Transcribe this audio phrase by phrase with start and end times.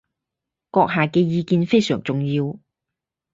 [0.71, 2.57] 閣下嘅意見非常重要